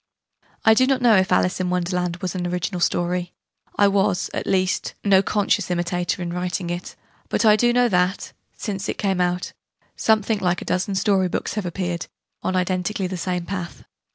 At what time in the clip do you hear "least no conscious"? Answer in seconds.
4.47-5.69